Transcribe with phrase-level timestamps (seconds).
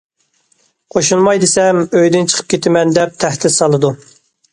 [0.93, 3.93] قوشۇلماي دېسەم، ئۆيدىن چىقىپ كېتىمەن دەپ تەھدىت سالىدۇ.